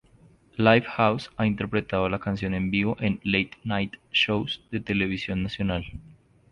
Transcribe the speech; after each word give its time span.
Lifehouse 0.57 1.29
ha 1.37 1.45
interpretado 1.45 2.09
la 2.09 2.17
canción 2.17 2.55
en 2.55 2.71
vivo 2.71 2.97
en 3.01 3.19
late-night 3.23 3.97
shows 4.11 4.63
de 4.71 4.79
televisión 4.79 5.43
nacional. 5.43 5.85